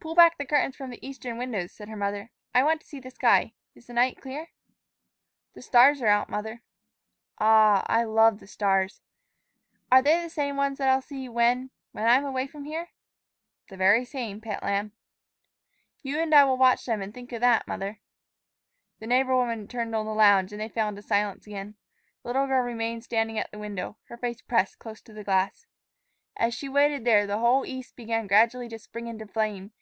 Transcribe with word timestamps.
"Pull 0.00 0.14
back 0.14 0.38
the 0.38 0.46
curtains 0.46 0.76
from 0.76 0.90
the 0.90 1.06
eastern 1.06 1.36
windows," 1.38 1.72
said 1.72 1.88
her 1.88 1.96
mother; 1.96 2.30
"I 2.54 2.62
want 2.62 2.80
to 2.80 2.86
see 2.86 3.00
the 3.00 3.10
sky. 3.10 3.52
Is 3.74 3.88
the 3.88 3.92
night 3.92 4.22
clear?" 4.22 4.50
"The 5.54 5.60
stars 5.60 6.00
are 6.00 6.06
out, 6.06 6.30
mother." 6.30 6.62
"Ah, 7.40 7.84
I 7.88 8.04
love 8.04 8.38
the 8.38 8.46
stars!" 8.46 9.00
"Are 9.90 10.00
they 10.00 10.22
the 10.22 10.30
same 10.30 10.56
ones 10.56 10.78
that 10.78 10.88
I'll 10.88 11.02
see 11.02 11.28
when 11.28 11.72
when 11.90 12.06
I'm 12.06 12.24
away 12.24 12.46
from 12.46 12.64
here?" 12.64 12.90
"The 13.68 13.76
very 13.76 14.04
same, 14.04 14.40
pet 14.40 14.62
lamb." 14.62 14.92
"You 16.00 16.20
and 16.20 16.32
I 16.32 16.44
will 16.44 16.56
watch 16.56 16.86
them 16.86 17.02
and 17.02 17.12
think 17.12 17.32
of 17.32 17.40
that, 17.40 17.66
mother." 17.66 17.98
The 19.00 19.08
neighbor 19.08 19.36
woman 19.36 19.66
turned 19.66 19.96
on 19.96 20.06
the 20.06 20.14
lounge, 20.14 20.52
and 20.52 20.60
they 20.60 20.68
fell 20.68 20.88
into 20.88 21.02
silence 21.02 21.44
again. 21.46 21.74
The 22.22 22.28
little 22.30 22.46
girl 22.46 22.62
remained 22.62 23.02
standing 23.02 23.36
at 23.36 23.50
a 23.52 23.58
window, 23.58 23.98
her 24.04 24.16
face 24.16 24.40
pressed 24.40 24.78
close 24.78 25.02
to 25.02 25.12
the 25.12 25.24
glass. 25.24 25.66
As 26.36 26.54
she 26.54 26.68
waited 26.68 27.04
there, 27.04 27.26
the 27.26 27.38
whole 27.40 27.66
east 27.66 27.96
began 27.96 28.28
gradually 28.28 28.68
to 28.68 28.78
spring 28.78 29.08
into 29.08 29.26
flame. 29.26 29.72